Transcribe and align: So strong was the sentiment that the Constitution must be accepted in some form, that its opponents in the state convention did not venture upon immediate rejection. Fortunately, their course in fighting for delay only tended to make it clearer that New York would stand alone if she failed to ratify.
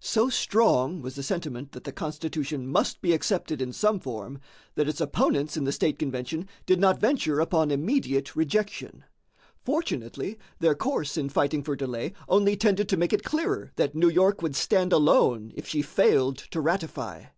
So 0.00 0.28
strong 0.28 1.00
was 1.00 1.14
the 1.14 1.22
sentiment 1.22 1.72
that 1.72 1.84
the 1.84 1.92
Constitution 1.92 2.66
must 2.68 3.00
be 3.00 3.14
accepted 3.14 3.62
in 3.62 3.72
some 3.72 4.00
form, 4.00 4.38
that 4.74 4.86
its 4.86 5.00
opponents 5.00 5.56
in 5.56 5.64
the 5.64 5.72
state 5.72 5.98
convention 5.98 6.46
did 6.66 6.78
not 6.78 7.00
venture 7.00 7.40
upon 7.40 7.70
immediate 7.70 8.36
rejection. 8.36 9.02
Fortunately, 9.64 10.38
their 10.58 10.74
course 10.74 11.16
in 11.16 11.30
fighting 11.30 11.62
for 11.62 11.74
delay 11.74 12.12
only 12.28 12.54
tended 12.54 12.86
to 12.90 12.98
make 12.98 13.14
it 13.14 13.24
clearer 13.24 13.72
that 13.76 13.94
New 13.94 14.10
York 14.10 14.42
would 14.42 14.56
stand 14.56 14.92
alone 14.92 15.52
if 15.54 15.66
she 15.66 15.80
failed 15.80 16.36
to 16.50 16.60
ratify. 16.60 17.28